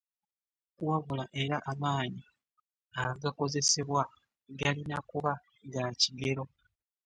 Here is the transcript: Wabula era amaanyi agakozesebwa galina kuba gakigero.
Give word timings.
Wabula 0.87 1.25
era 1.43 1.57
amaanyi 1.71 2.23
agakozesebwa 3.07 4.01
galina 4.59 4.97
kuba 5.09 5.31
gakigero. 5.73 6.43